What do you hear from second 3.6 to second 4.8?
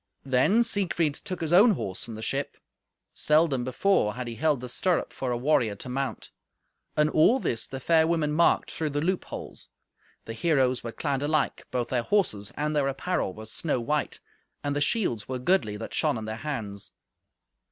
before had he held the